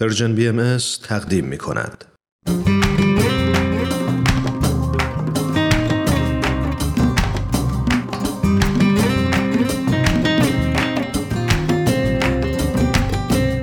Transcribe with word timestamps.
Persian 0.00 0.34
BMS 0.34 0.76
تقدیم 1.08 1.44
می 1.44 1.58
کند. 1.58 2.04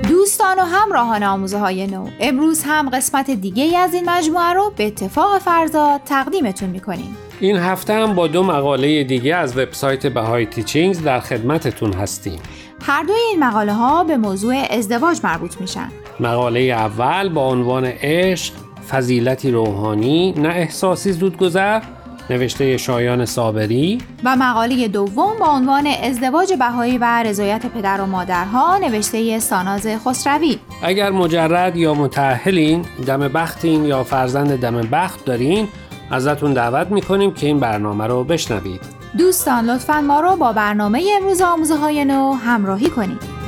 دوستان 0.08 0.58
و 0.58 0.62
همراهان 0.62 1.22
آموزه 1.22 1.58
های 1.58 1.86
نو 1.86 2.08
امروز 2.20 2.62
هم 2.66 2.90
قسمت 2.90 3.30
دیگه 3.30 3.64
ای 3.64 3.76
از 3.76 3.94
این 3.94 4.10
مجموعه 4.10 4.52
رو 4.52 4.72
به 4.76 4.86
اتفاق 4.86 5.38
فرزاد 5.38 6.00
تقدیمتون 6.04 6.70
می‌کنیم. 6.70 7.16
این 7.40 7.56
هفته 7.56 7.94
هم 7.94 8.14
با 8.14 8.26
دو 8.26 8.42
مقاله 8.42 9.04
دیگه 9.04 9.36
از 9.36 9.58
وبسایت 9.58 10.06
Bahai 10.06 10.46
Teachings 10.46 11.02
در 11.02 11.20
خدمتتون 11.20 11.92
هستیم. 11.92 12.40
هر 12.82 13.02
دوی 13.02 13.16
این 13.30 13.44
مقاله 13.44 13.72
ها 13.72 14.04
به 14.04 14.16
موضوع 14.16 14.66
ازدواج 14.70 15.20
مربوط 15.24 15.60
میشن. 15.60 15.88
مقاله 16.20 16.60
اول 16.60 17.28
با 17.28 17.48
عنوان 17.48 17.84
عشق 17.84 18.54
فضیلتی 18.90 19.50
روحانی 19.50 20.32
نه 20.32 20.48
احساسی 20.48 21.12
زودگذر 21.12 21.82
نوشته 22.30 22.76
شایان 22.76 23.24
صابری. 23.24 23.98
و 24.24 24.36
مقاله 24.36 24.88
دوم 24.88 25.38
با 25.40 25.46
عنوان 25.46 25.86
ازدواج 25.86 26.52
بهایی 26.52 26.98
و 26.98 27.22
رضایت 27.22 27.66
پدر 27.66 28.00
و 28.00 28.06
مادرها 28.06 28.78
نوشته 28.78 29.38
ساناز 29.38 29.86
خسروی. 30.06 30.58
اگر 30.82 31.10
مجرد 31.10 31.76
یا 31.76 31.94
متأهلین 31.94 32.84
دم 33.06 33.28
بختین 33.28 33.84
یا 33.84 34.04
فرزند 34.04 34.60
دم 34.60 34.80
بخت 34.80 35.24
دارین 35.24 35.68
ازتون 36.10 36.52
دعوت 36.52 36.86
می‌کنیم 36.86 37.34
که 37.34 37.46
این 37.46 37.60
برنامه 37.60 38.06
رو 38.06 38.24
بشنوید. 38.24 38.80
دوستان 39.18 39.70
لطفا 39.70 40.00
ما 40.00 40.20
رو 40.20 40.36
با 40.36 40.52
برنامه 40.52 41.04
امروز 41.20 41.42
آموزه 41.42 41.76
های 41.76 42.04
نو 42.04 42.32
همراهی 42.32 42.90
کنید. 42.90 43.45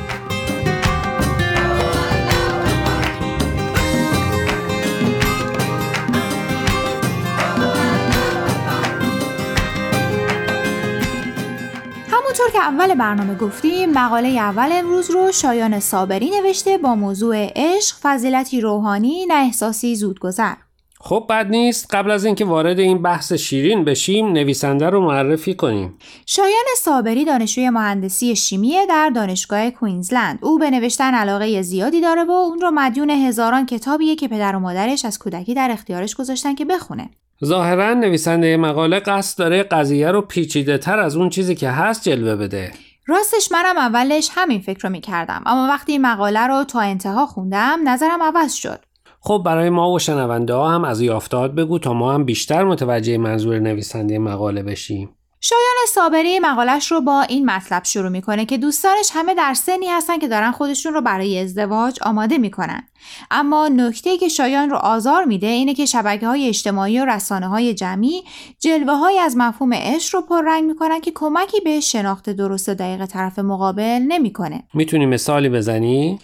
همونطور 12.49 12.61
که 12.61 12.69
اول 12.69 12.95
برنامه 12.95 13.35
گفتیم 13.35 13.93
مقاله 13.93 14.29
اول 14.29 14.69
امروز 14.73 15.11
رو 15.11 15.33
شایان 15.33 15.81
صابری 15.81 16.31
نوشته 16.31 16.79
با 16.79 16.95
موضوع 16.95 17.53
عشق 17.57 17.97
فضیلتی 18.03 18.61
روحانی 18.61 19.27
نه 19.27 19.35
احساسی 19.35 19.97
زودگذر. 19.97 20.55
خب 21.01 21.27
بد 21.31 21.47
نیست. 21.47 21.95
قبل 21.95 22.11
از 22.11 22.25
اینکه 22.25 22.45
وارد 22.45 22.79
این 22.79 23.03
بحث 23.03 23.33
شیرین 23.33 23.85
بشیم 23.85 24.33
نویسنده 24.33 24.91
رو 24.91 25.01
معرفی 25.01 25.55
کنیم. 25.55 25.99
شایان 26.27 26.65
صابری 26.77 27.25
دانشجوی 27.25 27.71
مهندسی 27.71 28.37
شیمیه 28.37 28.87
در 28.87 29.11
دانشگاه 29.15 29.71
کوینزلند. 29.71 30.39
او 30.43 30.59
به 30.59 30.71
نوشتن 30.71 31.15
علاقه 31.15 31.63
زیادی 31.63 32.01
داره 32.01 32.25
و 32.25 32.31
اون 32.31 32.61
رو 32.61 32.71
مدیون 32.71 33.11
هزاران 33.11 33.67
کتابیه 33.67 34.17
که 34.17 34.29
پدر 34.29 34.57
و 34.57 34.59
مادرش 34.59 35.05
از 35.05 35.19
کودکی 35.19 35.55
در 35.55 35.71
اختیارش 35.71 36.15
گذاشتن 36.15 36.55
که 36.55 36.65
بخونه. 36.65 37.11
ظاهرا 37.45 37.95
نویسنده 37.95 38.57
مقاله 38.57 39.01
قصد 39.01 39.39
داره 39.39 39.63
قضیه 39.63 40.11
رو 40.11 40.23
پیچیده 40.23 40.79
تر 40.79 40.99
از 40.99 41.17
اون 41.17 41.29
چیزی 41.29 41.55
که 41.55 41.71
هست 41.71 42.09
جلوه 42.09 42.37
بده. 42.37 42.73
راستش 43.07 43.53
منم 43.53 43.79
اولش 43.79 44.31
همین 44.33 44.61
فکر 44.61 44.81
رو 44.83 44.91
می‌کردم 44.91 45.43
اما 45.47 45.69
وقتی 45.69 45.93
این 45.93 46.03
مقاله 46.03 46.47
رو 46.47 46.65
تا 46.65 46.81
انتها 46.81 47.27
خوندم 47.27 47.79
نظرم 47.85 48.23
عوض 48.23 48.53
شد. 48.53 48.81
خب 49.21 49.43
برای 49.47 49.71
ما 49.71 49.91
و 49.91 49.99
شنونده 49.99 50.55
ها 50.55 50.69
هم 50.69 50.85
از 50.85 51.01
یافتات 51.01 51.53
بگو 51.53 51.79
تا 51.79 51.93
ما 51.93 52.13
هم 52.13 52.25
بیشتر 52.25 52.65
متوجه 52.65 53.19
منظور 53.19 53.59
نویسنده 53.59 54.19
مقاله 54.19 54.63
بشیم. 54.63 55.11
شایان 55.41 55.77
صابری 55.89 56.39
مقالش 56.39 56.93
رو 56.93 57.01
با 57.01 57.23
این 57.23 57.51
مطلب 57.51 57.85
شروع 57.85 58.09
می‌کنه 58.09 58.45
که 58.45 58.59
دوستانش 58.59 59.11
همه 59.13 59.35
در 59.35 59.55
سنی 59.55 59.87
هستن 59.87 60.19
که 60.19 60.29
دارن 60.29 60.51
خودشون 60.51 60.95
رو 60.95 61.01
برای 61.01 61.39
ازدواج 61.39 61.99
آماده 62.03 62.39
می‌کنن. 62.39 62.89
اما 63.31 63.69
نکته 63.69 64.19
که 64.19 64.29
شایان 64.29 64.71
رو 64.71 64.77
آزار 64.77 65.25
میده 65.25 65.47
اینه 65.47 65.75
که 65.75 65.87
شبکه 65.87 66.27
های 66.27 66.49
اجتماعی 66.49 67.01
و 67.01 67.05
رسانه 67.05 67.49
های 67.49 67.75
جمعی 67.75 68.23
جلوه 68.59 68.93
های 68.95 69.19
از 69.19 69.37
مفهوم 69.37 69.75
عشق 69.75 70.15
رو 70.15 70.23
پررنگ 70.23 70.65
می‌کنن 70.65 71.01
که 71.01 71.13
کمکی 71.15 71.61
به 71.61 71.81
شناخت 71.81 72.31
درست 72.31 72.69
و 72.69 72.75
دقیق 72.75 73.07
طرف 73.07 73.39
مقابل 73.39 74.03
نمی‌کنه. 74.09 74.63
می‌تونی 74.75 75.07
مثالی 75.07 75.49
بزنی؟ 75.49 76.19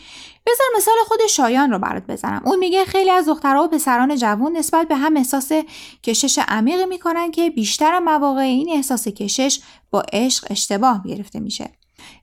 بذار 0.46 0.66
مثال 0.76 0.94
خود 1.06 1.18
شایان 1.30 1.70
رو 1.70 1.78
برات 1.78 2.02
بزنم. 2.08 2.42
اون 2.44 2.58
میگه 2.58 2.84
خیلی 2.84 3.10
از 3.10 3.28
دخترها 3.28 3.64
و 3.64 3.68
پسران 3.68 4.16
جوان 4.16 4.56
نسبت 4.56 4.88
به 4.88 4.96
هم 4.96 5.16
احساس 5.16 5.52
کشش 6.02 6.38
عمیقی 6.48 6.86
می‌کنن 6.86 7.30
که 7.30 7.50
بیشتر 7.50 7.98
مواقع 7.98 8.40
این 8.40 8.70
احساس 8.72 9.08
کشش 9.08 9.60
با 9.90 10.02
عشق 10.12 10.46
اشتباه 10.50 11.02
گرفته 11.06 11.40
میشه. 11.40 11.70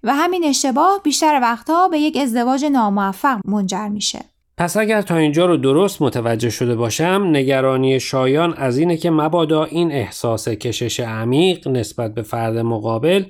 و 0.03 0.13
همین 0.13 0.43
اشتباه 0.45 1.01
بیشتر 1.03 1.39
وقتها 1.41 1.87
به 1.87 1.99
یک 1.99 2.17
ازدواج 2.17 2.65
ناموفق 2.65 3.39
منجر 3.45 3.87
میشه. 3.87 4.19
پس 4.57 4.77
اگر 4.77 5.01
تا 5.01 5.15
اینجا 5.15 5.45
رو 5.45 5.57
درست 5.57 6.01
متوجه 6.01 6.49
شده 6.49 6.75
باشم 6.75 7.27
نگرانی 7.31 7.99
شایان 7.99 8.53
از 8.53 8.77
اینه 8.77 8.97
که 8.97 9.09
مبادا 9.09 9.63
این 9.63 9.91
احساس 9.91 10.47
کشش 10.47 10.99
عمیق 10.99 11.67
نسبت 11.67 12.13
به 12.13 12.21
فرد 12.21 12.57
مقابل 12.57 13.23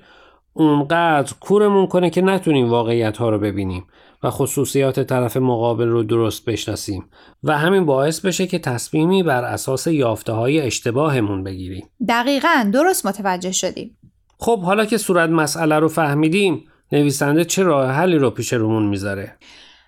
اونقدر 0.54 1.34
کورمون 1.40 1.88
کنه 1.88 2.10
که 2.10 2.22
نتونیم 2.22 2.70
واقعیت 2.70 3.18
ها 3.18 3.30
رو 3.30 3.40
ببینیم. 3.40 3.86
و 4.24 4.30
خصوصیات 4.30 5.00
طرف 5.00 5.38
مقابل 5.38 5.88
رو 5.88 6.04
درست 6.04 6.46
بشناسیم 6.46 7.10
و 7.44 7.58
همین 7.58 7.86
باعث 7.86 8.20
بشه 8.20 8.48
که 8.48 8.60
تصمیمی 8.60 9.24
بر 9.24 9.44
اساس 9.44 9.88
یافته 9.88 10.34
های 10.34 10.62
اشتباهمون 10.62 11.44
بگیریم. 11.44 11.90
دقیقا 12.08 12.70
درست 12.74 13.06
متوجه 13.06 13.52
شدیم. 13.52 13.98
خب 14.38 14.62
حالا 14.62 14.86
که 14.86 14.98
صورت 14.98 15.30
مسئله 15.30 15.80
رو 15.80 15.88
فهمیدیم 15.88 16.64
نویسنده 16.92 17.46
چه 17.46 17.64
راه 17.64 17.92
حلی 17.92 18.18
رو 18.18 18.30
پیش 18.30 18.54
رومون 18.54 18.86
می‌ذاره؟ 18.86 19.38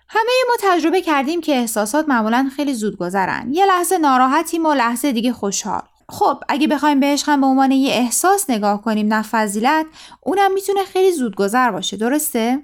همه 0.08 0.32
ما 0.48 0.54
تجربه 0.62 1.02
کردیم 1.02 1.40
که 1.40 1.52
احساسات 1.52 2.08
معمولا 2.08 2.50
خیلی 2.56 2.74
زود 2.74 2.96
گذرن. 2.96 3.48
یه 3.52 3.66
لحظه 3.66 3.98
ناراحتیم 3.98 4.66
و 4.66 4.74
لحظه 4.74 5.12
دیگه 5.12 5.32
خوشحال. 5.32 5.82
خب 6.08 6.36
اگه 6.48 6.68
بخوایم 6.68 7.00
به 7.00 7.06
عشق 7.06 7.40
به 7.40 7.46
عنوان 7.46 7.72
یه 7.72 7.92
احساس 7.92 8.50
نگاه 8.50 8.82
کنیم 8.82 9.14
نه 9.14 9.22
فضیلت 9.22 9.86
اونم 10.22 10.54
می‌تونه 10.54 10.84
خیلی 10.84 11.12
زود 11.12 11.36
گذر 11.36 11.70
باشه 11.70 11.96
درسته؟ 11.96 12.58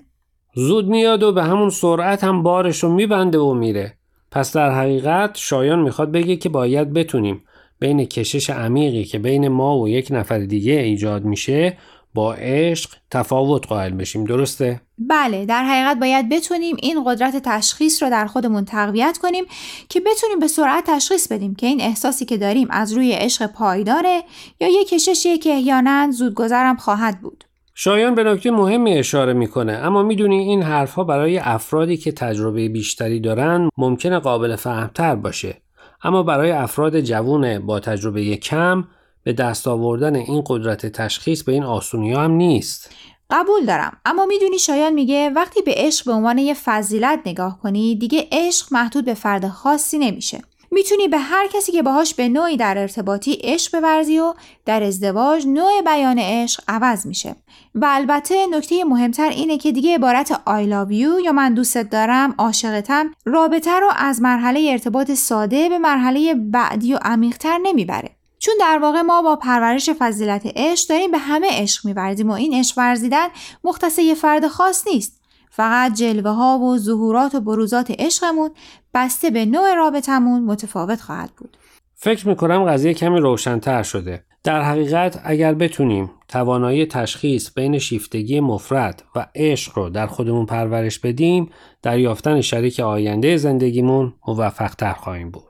زود 0.54 0.88
میاد 0.88 1.22
و 1.22 1.32
به 1.32 1.42
همون 1.42 1.70
سرعت 1.70 2.24
هم 2.24 2.42
بارش 2.42 2.82
رو 2.84 2.92
میبنده 2.92 3.38
و 3.38 3.54
میره. 3.54 3.94
پس 4.30 4.56
در 4.56 4.70
حقیقت 4.70 5.36
شایان 5.36 5.78
می‌خواد 5.78 6.12
بگه 6.12 6.36
که 6.36 6.48
باید 6.48 6.92
بتونیم 6.92 7.42
بین 7.78 8.04
کشش 8.04 8.50
عمیقی 8.50 9.04
که 9.04 9.18
بین 9.18 9.48
ما 9.48 9.78
و 9.78 9.88
یک 9.88 10.08
نفر 10.10 10.38
دیگه 10.38 10.72
ایجاد 10.72 11.24
میشه 11.24 11.76
با 12.14 12.34
عشق 12.34 12.90
تفاوت 13.10 13.66
قائل 13.66 13.92
بشیم. 13.92 14.24
درسته؟ 14.24 14.80
بله 14.98 15.46
در 15.46 15.64
حقیقت 15.64 16.00
باید 16.00 16.28
بتونیم 16.28 16.76
این 16.82 17.04
قدرت 17.04 17.42
تشخیص 17.44 18.02
رو 18.02 18.10
در 18.10 18.26
خودمون 18.26 18.64
تقویت 18.64 19.18
کنیم 19.22 19.44
که 19.88 20.00
بتونیم 20.00 20.38
به 20.38 20.48
سرعت 20.48 20.84
تشخیص 20.86 21.32
بدیم 21.32 21.54
که 21.54 21.66
این 21.66 21.80
احساسی 21.80 22.24
که 22.24 22.36
داریم 22.36 22.68
از 22.70 22.92
روی 22.92 23.12
عشق 23.12 23.46
پایداره 23.46 24.22
یا 24.60 24.68
یک 24.68 24.88
کششیه 24.88 25.38
که 25.38 25.50
احیانا 25.50 26.10
زودگذرم 26.10 26.76
خواهد 26.76 27.20
بود. 27.20 27.44
شایان 27.82 28.14
به 28.14 28.24
نکته 28.24 28.50
مهمی 28.50 28.98
اشاره 28.98 29.32
می‌کنه. 29.32 29.72
اما 29.72 30.02
می‌دونی 30.02 30.38
این 30.38 30.62
حرفها 30.62 31.04
برای 31.04 31.38
افرادی 31.38 31.96
که 31.96 32.12
تجربه 32.12 32.68
بیشتری 32.68 33.20
دارن 33.20 33.68
ممکنه 33.76 34.18
قابل 34.18 34.56
فهمتر 34.56 35.14
باشه. 35.14 35.56
اما 36.02 36.22
برای 36.22 36.50
افراد 36.50 37.00
جوون 37.00 37.58
با 37.58 37.80
تجربه 37.80 38.36
کم 38.36 38.84
به 39.22 39.32
دست 39.32 39.68
آوردن 39.68 40.16
این 40.16 40.42
قدرت 40.46 40.86
تشخیص 40.86 41.42
به 41.42 41.52
این 41.52 41.62
آسونی 41.62 42.12
هم 42.12 42.30
نیست. 42.30 42.90
قبول 43.30 43.66
دارم. 43.66 43.96
اما 44.04 44.26
می‌دونی 44.26 44.58
شایان 44.58 44.92
میگه 44.92 45.30
وقتی 45.30 45.62
به 45.62 45.74
عشق 45.76 46.06
به 46.06 46.12
عنوان 46.12 46.38
یه 46.38 46.54
فضیلت 46.54 47.20
نگاه 47.26 47.58
کنی 47.62 47.96
دیگه 47.96 48.28
عشق 48.32 48.66
محدود 48.70 49.04
به 49.04 49.14
فرد 49.14 49.48
خاصی 49.48 49.98
نمیشه. 49.98 50.42
می‌تونی 50.70 51.08
به 51.08 51.18
هر 51.18 51.46
کسی 51.46 51.72
که 51.72 51.82
باهاش 51.82 52.14
به 52.14 52.28
نوعی 52.28 52.56
در 52.56 52.78
ارتباطی 52.78 53.32
عشق 53.32 53.80
بورزی 53.80 54.18
و 54.18 54.34
در 54.66 54.82
ازدواج 54.82 55.46
نوع 55.46 55.82
بیان 55.82 56.18
عشق 56.18 56.62
عوض 56.68 57.06
میشه. 57.06 57.36
و 57.74 57.86
البته 57.90 58.46
نکته 58.46 58.84
مهمتر 58.84 59.28
اینه 59.28 59.58
که 59.58 59.72
دیگه 59.72 59.94
عبارت 59.94 60.32
I 60.32 60.66
love 60.70 60.90
you 60.90 61.24
یا 61.24 61.32
من 61.32 61.54
دوستت 61.54 61.90
دارم 61.90 62.34
عاشقتم 62.38 63.10
رابطه 63.24 63.80
رو 63.80 63.90
از 63.96 64.22
مرحله 64.22 64.68
ارتباط 64.70 65.10
ساده 65.10 65.68
به 65.68 65.78
مرحله 65.78 66.34
بعدی 66.34 66.94
و 66.94 66.98
عمیقتر 67.02 67.58
نمی‌بره. 67.62 68.10
چون 68.38 68.54
در 68.60 68.78
واقع 68.78 69.00
ما 69.00 69.22
با 69.22 69.36
پرورش 69.36 69.90
فضیلت 69.90 70.42
عشق 70.56 70.88
داریم 70.88 71.10
به 71.10 71.18
همه 71.18 71.48
عشق 71.50 71.86
میورزیم 71.86 72.30
و 72.30 72.32
این 72.32 72.54
عشق 72.54 72.78
ورزیدن 72.78 73.28
مختص 73.64 73.98
یه 73.98 74.14
فرد 74.14 74.48
خاص 74.48 74.86
نیست. 74.86 75.19
فقط 75.50 75.94
جلوه 75.94 76.30
ها 76.30 76.58
و 76.58 76.78
ظهورات 76.78 77.34
و 77.34 77.40
بروزات 77.40 77.90
عشقمون 77.98 78.50
بسته 78.94 79.30
به 79.30 79.44
نوع 79.44 79.74
رابطمون 79.74 80.44
متفاوت 80.44 81.00
خواهد 81.00 81.30
بود. 81.36 81.56
فکر 81.94 82.28
می‌کنم 82.28 82.64
قضیه 82.64 82.94
کمی 82.94 83.20
روشنتر 83.20 83.82
شده. 83.82 84.24
در 84.44 84.62
حقیقت 84.62 85.20
اگر 85.24 85.54
بتونیم 85.54 86.10
توانایی 86.28 86.86
تشخیص 86.86 87.50
بین 87.54 87.78
شیفتگی 87.78 88.40
مفرد 88.40 89.02
و 89.16 89.26
عشق 89.34 89.78
رو 89.78 89.90
در 89.90 90.06
خودمون 90.06 90.46
پرورش 90.46 90.98
بدیم 90.98 91.50
در 91.82 91.98
یافتن 91.98 92.40
شریک 92.40 92.80
آینده 92.80 93.36
زندگیمون 93.36 94.14
موفقتر 94.26 94.92
خواهیم 94.92 95.30
بود. 95.30 95.49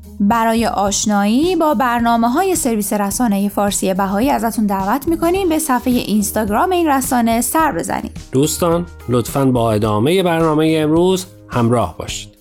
برای 0.21 0.67
آشنایی 0.67 1.55
با 1.55 1.73
برنامه 1.73 2.29
های 2.29 2.55
سرویس 2.55 2.93
رسانه 2.93 3.49
فارسی 3.49 3.93
بهایی 3.93 4.29
ازتون 4.29 4.65
دعوت 4.65 5.07
می‌کنیم 5.07 5.49
به 5.49 5.59
صفحه 5.59 5.93
اینستاگرام 5.93 6.71
این 6.71 6.87
رسانه 6.87 7.41
سر 7.41 7.71
بزنید. 7.71 8.11
دوستان 8.31 8.85
لطفا 9.09 9.45
با 9.45 9.71
ادامه 9.71 10.23
برنامه 10.23 10.77
امروز 10.77 11.25
همراه 11.49 11.97
باشید. 11.97 12.40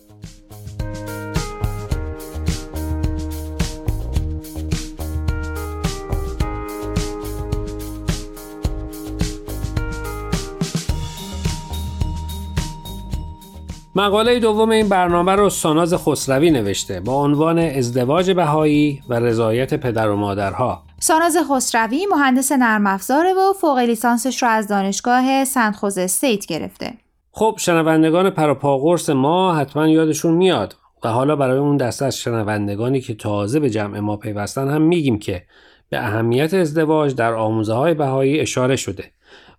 مقاله 13.94 14.40
دوم 14.40 14.70
این 14.70 14.88
برنامه 14.88 15.32
رو 15.32 15.50
ساناز 15.50 15.94
خسروی 15.94 16.50
نوشته 16.50 17.00
با 17.00 17.22
عنوان 17.22 17.58
ازدواج 17.58 18.30
بهایی 18.30 19.02
و 19.08 19.14
رضایت 19.14 19.74
پدر 19.74 20.08
و 20.08 20.16
مادرها 20.16 20.82
ساناز 21.00 21.36
خسروی 21.50 22.06
مهندس 22.10 22.52
نرم 22.52 22.86
افزاره 22.86 23.32
و 23.32 23.52
فوق 23.52 23.78
لیسانسش 23.78 24.42
رو 24.42 24.48
از 24.48 24.68
دانشگاه 24.68 25.44
سنت 25.44 25.84
استیت 25.84 26.46
گرفته. 26.46 26.92
خب 27.32 27.54
شنوندگان 27.58 28.30
پراپاگورس 28.30 29.10
ما 29.10 29.54
حتما 29.54 29.88
یادشون 29.88 30.34
میاد 30.34 30.76
و 31.04 31.08
حالا 31.08 31.36
برای 31.36 31.58
اون 31.58 31.76
دسته 31.76 32.04
از 32.04 32.16
شنوندگانی 32.16 33.00
که 33.00 33.14
تازه 33.14 33.60
به 33.60 33.70
جمع 33.70 34.00
ما 34.00 34.16
پیوستن 34.16 34.70
هم 34.70 34.82
میگیم 34.82 35.18
که 35.18 35.42
به 35.88 35.98
اهمیت 35.98 36.54
ازدواج 36.54 37.14
در 37.14 37.34
آموزه 37.34 37.74
های 37.74 37.94
بهایی 37.94 38.40
اشاره 38.40 38.76
شده 38.76 39.04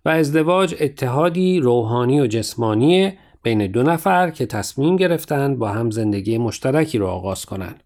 و 0.04 0.08
ازدواج 0.08 0.74
اتحادی 0.80 1.60
روحانی 1.60 2.20
و 2.20 2.26
جسمانی 2.26 3.12
بین 3.42 3.66
دو 3.66 3.82
نفر 3.82 4.30
که 4.30 4.46
تصمیم 4.46 4.96
گرفتن 4.96 5.56
با 5.56 5.68
هم 5.68 5.90
زندگی 5.90 6.38
مشترکی 6.38 6.98
رو 6.98 7.06
آغاز 7.06 7.46
کنند. 7.46 7.82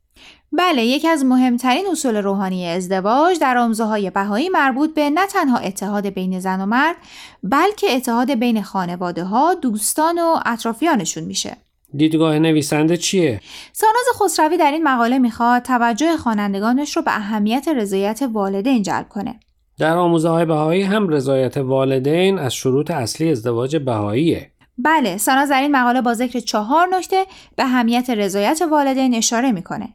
بله 0.53 0.85
یکی 0.85 1.08
از 1.08 1.25
مهمترین 1.25 1.87
اصول 1.93 2.17
روحانی 2.17 2.67
ازدواج 2.67 3.38
در 3.41 3.58
آموزه 3.58 3.85
های 3.85 4.11
بهایی 4.11 4.49
مربوط 4.49 4.94
به 4.94 5.11
نه 5.11 5.26
تنها 5.26 5.58
اتحاد 5.58 6.06
بین 6.06 6.41
زن 6.41 6.61
و 6.61 6.67
مرد 6.67 6.97
بلکه 7.43 7.97
اتحاد 7.97 8.31
بین 8.35 8.62
خانواده 8.62 9.25
ها، 9.25 9.55
دوستان 9.55 10.19
و 10.19 10.37
اطرافیانشون 10.47 11.25
میشه. 11.25 11.56
دیدگاه 11.97 12.38
نویسنده 12.38 12.97
چیه؟ 12.97 13.41
ساناز 13.73 14.05
خسروی 14.23 14.56
در 14.56 14.70
این 14.70 14.82
مقاله 14.88 15.19
می‌خواد 15.19 15.62
توجه 15.62 16.17
خوانندگانش 16.17 16.97
رو 16.97 17.02
به 17.02 17.17
اهمیت 17.17 17.69
رضایت 17.76 18.23
والدین 18.32 18.82
جلب 18.82 19.09
کنه. 19.09 19.41
در 19.79 19.97
آموزه 19.97 20.29
های 20.29 20.44
بهایی 20.44 20.82
هم 20.82 21.09
رضایت 21.09 21.56
والدین 21.56 22.38
از 22.38 22.55
شروط 22.55 22.91
اصلی 22.91 23.31
ازدواج 23.31 23.76
بهاییه. 23.76 24.50
بله 24.78 25.17
ساناز 25.17 25.50
در 25.50 25.61
این 25.61 25.76
مقاله 25.76 26.00
با 26.00 26.14
ذکر 26.14 26.40
چهار 26.40 26.88
نکته 26.93 27.25
به 27.56 27.64
اهمیت 27.64 28.11
رضایت 28.11 28.62
والدین 28.70 29.14
اشاره 29.14 29.52
می‌کنه. 29.52 29.88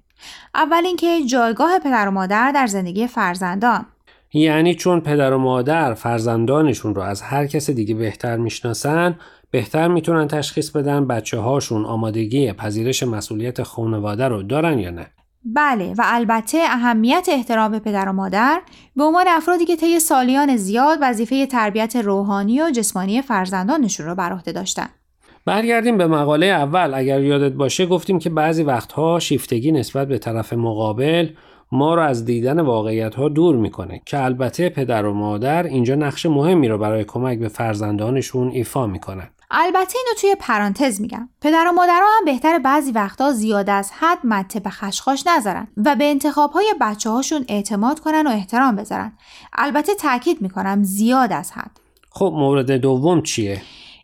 اول 0.56 0.86
اینکه 0.86 1.25
جایگاه 1.25 1.80
پدر 1.80 2.07
و 2.07 2.12
مادر 2.12 2.51
در 2.51 2.68
زندگی 2.68 3.07
فرزندان. 3.07 3.86
یعنی 4.33 4.75
چون 4.75 5.00
پدر 5.00 5.33
و 5.33 5.38
مادر 5.38 5.94
فرزندانشون 5.94 6.95
رو 6.95 7.01
از 7.01 7.22
هر 7.22 7.48
کس 7.48 7.69
دیگه 7.69 7.95
بهتر 7.95 8.38
می‌شناسن 8.38 9.19
بهتر 9.51 9.88
می‌تونن 9.88 10.28
تشخیص 10.28 10.69
بدن 10.69 11.07
بچه 11.07 11.38
هاشون 11.39 11.86
آمادگی 11.86 12.54
پذیرش 12.54 13.04
مسئولیت 13.04 13.63
خانواده 13.63 14.28
رو 14.28 14.44
دارن 14.44 14.80
یا 14.80 14.89
نه. 14.89 15.07
بله 15.46 15.94
و 15.98 16.02
البته 16.06 16.58
اهمیت 16.62 17.28
احترام 17.32 17.72
به 17.72 17.80
پدر 17.80 18.10
و 18.10 18.14
مادر 18.14 18.62
به 18.96 19.04
عنوان 19.04 19.26
افرادی 19.28 19.66
که 19.66 19.76
طی 19.76 20.00
سالیان 20.00 20.56
زیاد 20.56 20.98
وظیفه 21.02 21.46
تربیت 21.46 21.96
روحانی 21.96 22.62
و 22.62 22.72
جسمانی 22.72 23.22
فرزندانشون 23.22 24.06
رو 24.06 24.16
بر 24.16 24.32
عهده 24.32 24.52
داشتن. 24.52 24.90
برگردیم 25.46 25.98
به 25.98 26.08
مقاله 26.08 26.46
اول 26.46 26.94
اگر 26.94 27.22
یادت 27.22 27.54
باشه 27.54 27.86
گفتیم 27.86 28.20
که 28.20 28.30
بعضی 28.30 28.64
وقتها 28.64 29.20
شیفتگی 29.20 29.72
نسبت 29.72 30.08
به 30.08 30.18
طرف 30.18 30.54
مقابل 30.54 31.30
ما 31.72 31.96
رو 31.96 32.02
از 32.02 32.26
دیدن 32.26 32.60
واقعیت 32.60 33.16
ها 33.16 33.30
دور 33.30 33.56
می‌کنه 33.56 34.02
که 34.06 34.24
البته 34.24 34.70
پدر 34.70 35.06
و 35.06 35.14
مادر 35.14 35.64
اینجا 35.64 35.96
نقش 35.96 36.26
مهمی 36.26 36.68
رو 36.68 36.78
برای 36.78 37.04
کمک 37.04 37.40
به 37.40 37.48
فرزندانشون 37.48 38.50
ایفا 38.50 38.88
می‌کنن 38.88 39.30
البته 39.51 39.98
اینو 39.98 40.19
توی 40.21 40.36
پرانتز 40.39 41.01
میگم. 41.01 41.30
پدر 41.42 41.68
و 41.68 41.71
مادرها 41.71 42.07
هم 42.18 42.25
بهتر 42.25 42.59
بعضی 42.59 42.92
وقتا 42.92 43.31
زیاد 43.31 43.69
از 43.69 43.92
حد 44.00 44.18
مته 44.24 44.59
به 44.59 44.69
خشخاش 44.69 45.27
نذارن 45.27 45.68
و 45.77 45.95
به 45.95 46.03
انتخاب 46.09 46.51
های 46.51 46.75
بچه 46.81 47.09
هاشون 47.09 47.45
اعتماد 47.50 48.00
کنن 48.00 48.27
و 48.27 48.30
احترام 48.30 48.75
بذارن. 48.75 49.13
البته 49.53 49.95
تاکید 49.95 50.42
می‌کنم 50.42 50.83
زیاد 50.83 51.33
از 51.33 51.51
حد. 51.51 51.80
خب 52.09 52.33
مورد 52.36 52.71
دوم 52.71 53.21
چیه؟ 53.21 53.62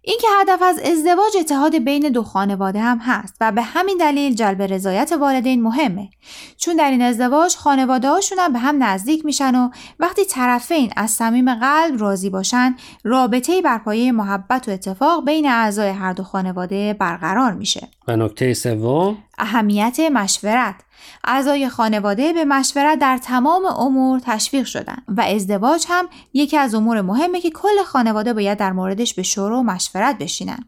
اینکه 0.07 0.27
هدف 0.41 0.61
از 0.61 0.79
ازدواج 0.79 1.37
اتحاد 1.39 1.77
بین 1.77 2.09
دو 2.09 2.23
خانواده 2.23 2.79
هم 2.79 2.97
هست 2.97 3.35
و 3.41 3.51
به 3.51 3.61
همین 3.61 3.97
دلیل 3.97 4.35
جلب 4.35 4.61
رضایت 4.61 5.11
والدین 5.11 5.63
مهمه. 5.63 6.09
چون 6.57 6.75
در 6.75 6.91
این 6.91 7.01
ازدواج 7.01 7.55
خانواده 7.55 8.09
هاشون 8.09 8.39
هم 8.39 8.53
به 8.53 8.59
هم 8.59 8.83
نزدیک 8.83 9.25
میشن 9.25 9.55
و 9.55 9.69
وقتی 9.99 10.25
طرفین 10.25 10.93
از 10.95 11.11
صمیم 11.11 11.55
قلب 11.55 12.01
راضی 12.01 12.29
باشن 12.29 12.75
رابطه 13.03 13.61
بر 13.61 13.77
پایه 13.77 14.11
محبت 14.11 14.67
و 14.67 14.71
اتفاق 14.71 15.25
بین 15.25 15.49
اعضای 15.49 15.89
هر 15.89 16.13
دو 16.13 16.23
خانواده 16.23 16.93
برقرار 16.93 17.53
میشه. 17.53 17.87
و 18.07 18.15
نکته 18.15 18.53
سوم؟ 18.53 19.17
اهمیت 19.37 19.99
مشورت. 19.99 20.75
اعضای 21.23 21.69
خانواده 21.69 22.33
به 22.33 22.45
مشورت 22.45 22.99
در 22.99 23.17
تمام 23.17 23.65
امور 23.65 24.21
تشویق 24.25 24.65
شدن 24.65 24.97
و 25.07 25.21
ازدواج 25.21 25.85
هم 25.89 26.05
یکی 26.33 26.57
از 26.57 26.75
امور 26.75 27.01
مهمه 27.01 27.41
که 27.41 27.49
کل 27.49 27.83
خانواده 27.85 28.33
باید 28.33 28.57
در 28.57 28.71
موردش 28.71 29.13
به 29.13 29.23
شور 29.23 29.51
و 29.51 29.63
مشورت 29.63 30.17
بشینن. 30.17 30.59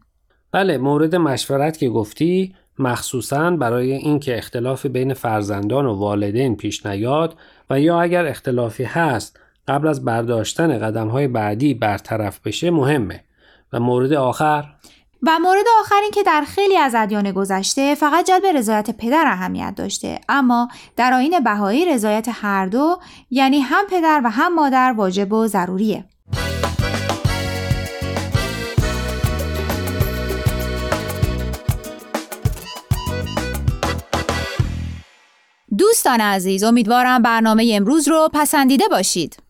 بله 0.52 0.78
مورد 0.78 1.16
مشورت 1.16 1.78
که 1.78 1.88
گفتی 1.88 2.54
مخصوصا 2.78 3.50
برای 3.50 3.92
اینکه 3.92 4.38
اختلافی 4.38 4.88
بین 4.88 5.14
فرزندان 5.14 5.86
و 5.86 5.94
والدین 5.94 6.56
پیش 6.56 6.86
نیاد 6.86 7.36
و 7.70 7.80
یا 7.80 8.00
اگر 8.00 8.26
اختلافی 8.26 8.84
هست 8.84 9.40
قبل 9.68 9.88
از 9.88 10.04
برداشتن 10.04 10.78
قدم 10.78 11.08
های 11.08 11.28
بعدی 11.28 11.74
برطرف 11.74 12.40
بشه 12.40 12.70
مهمه 12.70 13.24
و 13.72 13.80
مورد 13.80 14.12
آخر 14.12 14.64
و 15.22 15.38
مورد 15.38 15.64
آخر 15.80 16.00
این 16.02 16.10
که 16.10 16.22
در 16.22 16.44
خیلی 16.46 16.76
از 16.76 16.94
ادیان 16.94 17.32
گذشته 17.32 17.94
فقط 17.94 18.26
جلب 18.26 18.46
رضایت 18.46 18.90
پدر 18.90 19.24
اهمیت 19.26 19.74
داشته. 19.76 20.20
اما 20.28 20.68
در 20.96 21.12
آین 21.12 21.40
بهایی 21.40 21.84
رضایت 21.84 22.28
هر 22.32 22.66
دو 22.66 22.98
یعنی 23.30 23.60
هم 23.60 23.84
پدر 23.90 24.20
و 24.24 24.30
هم 24.30 24.54
مادر 24.54 24.94
واجب 24.96 25.32
و 25.32 25.46
ضروریه. 25.46 26.04
دوستان 35.78 36.20
عزیز 36.20 36.64
امیدوارم 36.64 37.22
برنامه 37.22 37.72
امروز 37.74 38.08
رو 38.08 38.30
پسندیده 38.32 38.88
باشید. 38.88 39.49